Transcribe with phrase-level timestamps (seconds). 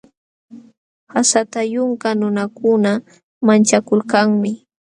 [1.11, 2.91] Qasata yunka nunakuna
[3.45, 4.49] manchakulkanmi.